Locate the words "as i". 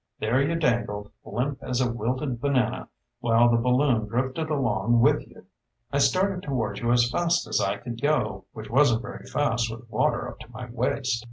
7.45-7.77